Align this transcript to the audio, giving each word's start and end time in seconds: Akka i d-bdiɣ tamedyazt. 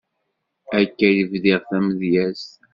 Akka 0.79 1.07
i 1.11 1.21
d-bdiɣ 1.27 1.61
tamedyazt. 1.69 2.53